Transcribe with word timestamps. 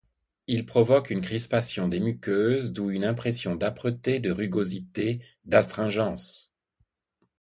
Ils 0.47 0.65
provoquent 0.65 1.11
une 1.11 1.21
crispation 1.21 1.87
des 1.87 1.99
muqueuses 1.99 2.71
d'où 2.71 2.89
une 2.89 3.03
impression 3.03 3.53
d'âpreté, 3.55 4.19
de 4.19 4.31
rugosité, 4.31 5.23
d'astringence. 5.45 6.51